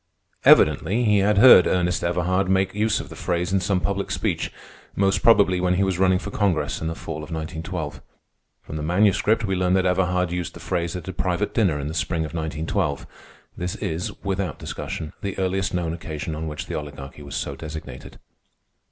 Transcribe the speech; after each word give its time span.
Evidently 0.45 1.03
he 1.03 1.19
had 1.19 1.37
heard 1.37 1.67
Ernest 1.67 2.03
Everhard 2.03 2.49
make 2.49 2.73
use 2.73 2.99
of 2.99 3.09
the 3.09 3.15
phrase 3.15 3.53
in 3.53 3.59
some 3.59 3.79
public 3.79 4.09
speech, 4.09 4.51
most 4.95 5.21
probably 5.21 5.61
when 5.61 5.75
he 5.75 5.83
was 5.83 5.99
running 5.99 6.17
for 6.17 6.31
Congress 6.31 6.81
in 6.81 6.87
the 6.87 6.95
fall 6.95 7.17
of 7.17 7.29
1912. 7.29 8.01
From 8.63 8.77
the 8.77 8.81
Manuscript 8.81 9.45
we 9.45 9.55
learn 9.55 9.75
that 9.75 9.85
Everhard 9.85 10.31
used 10.31 10.55
the 10.55 10.59
phrase 10.59 10.95
at 10.95 11.07
a 11.07 11.13
private 11.13 11.53
dinner 11.53 11.79
in 11.79 11.85
the 11.85 11.93
spring 11.93 12.25
of 12.25 12.33
1912. 12.33 13.05
This 13.55 13.75
is, 13.75 14.11
without 14.23 14.57
discussion, 14.57 15.13
the 15.21 15.37
earliest 15.37 15.71
known 15.71 15.93
occasion 15.93 16.33
on 16.33 16.47
which 16.47 16.65
the 16.65 16.73
Oligarchy 16.73 17.21
was 17.21 17.35
so 17.35 17.55
designated. 17.55 18.17